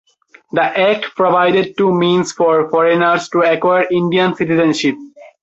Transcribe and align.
The 0.51 0.63
Act 0.63 1.15
provided 1.15 1.77
two 1.77 1.93
means 1.93 2.31
for 2.31 2.67
foreigners 2.71 3.29
to 3.29 3.41
acquire 3.41 3.85
Indian 3.91 4.33
citizenship. 4.33 4.95